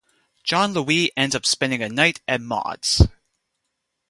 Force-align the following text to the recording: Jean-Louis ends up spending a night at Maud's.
Jean-Louis 0.43 1.11
ends 1.15 1.35
up 1.35 1.45
spending 1.45 1.83
a 1.83 1.87
night 1.87 2.21
at 2.27 2.41
Maud's. 2.41 3.07